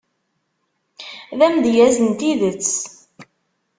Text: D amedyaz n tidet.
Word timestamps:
D 1.37 1.39
amedyaz 1.45 1.95
n 2.07 2.09
tidet. 2.17 2.71